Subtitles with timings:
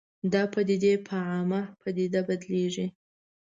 [0.33, 2.87] دا پدیدې په عامه پدیده بدلېږي